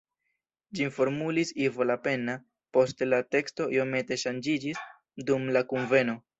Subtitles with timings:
[0.77, 2.35] Ĝin formulis Ivo Lapenna,
[2.79, 4.85] poste la teksto iomete ŝanĝiĝis
[5.31, 6.23] dum la kunveno.